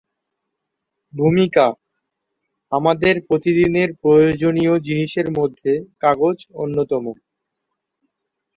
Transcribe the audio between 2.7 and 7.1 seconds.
আমাদের প্রতিদিনের প্রয়োজনীয় জিনিসের মধ্যে কাগজ অন্যতম।